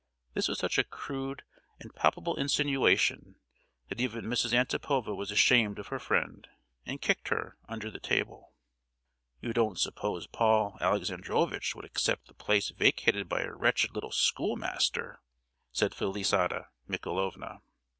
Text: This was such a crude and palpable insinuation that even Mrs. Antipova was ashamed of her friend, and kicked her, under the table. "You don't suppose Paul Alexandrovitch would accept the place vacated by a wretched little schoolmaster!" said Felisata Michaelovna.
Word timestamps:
This 0.33 0.47
was 0.47 0.57
such 0.57 0.79
a 0.79 0.83
crude 0.83 1.43
and 1.79 1.93
palpable 1.93 2.35
insinuation 2.35 3.35
that 3.89 4.01
even 4.01 4.25
Mrs. 4.25 4.51
Antipova 4.51 5.13
was 5.15 5.29
ashamed 5.29 5.77
of 5.77 5.89
her 5.89 5.99
friend, 5.99 6.47
and 6.87 6.99
kicked 7.03 7.27
her, 7.27 7.55
under 7.69 7.91
the 7.91 7.99
table. 7.99 8.55
"You 9.41 9.53
don't 9.53 9.79
suppose 9.79 10.25
Paul 10.25 10.75
Alexandrovitch 10.81 11.75
would 11.75 11.85
accept 11.85 12.25
the 12.27 12.33
place 12.33 12.71
vacated 12.71 13.29
by 13.29 13.41
a 13.43 13.53
wretched 13.53 13.93
little 13.93 14.11
schoolmaster!" 14.11 15.21
said 15.71 15.93
Felisata 15.93 16.69
Michaelovna. 16.87 17.61